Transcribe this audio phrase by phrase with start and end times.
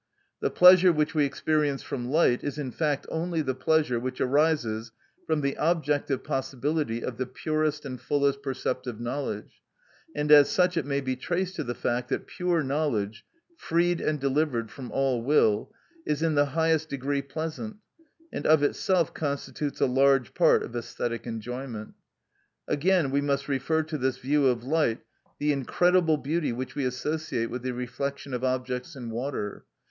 [0.39, 4.91] The pleasure which we experience from light is in fact only the pleasure which arises
[5.27, 9.61] from the objective possibility of the purest and fullest perceptive knowledge,
[10.15, 13.23] and as such it may be traced to the fact that pure knowledge,
[13.55, 15.71] freed and delivered from all will,
[16.03, 17.77] is in the highest degree pleasant,
[18.33, 21.93] and of itself constitutes a large part of æsthetic enjoyment.
[22.67, 25.01] Again, we must refer to this view of light
[25.37, 29.63] the incredible beauty which we associate with the reflection of objects in water.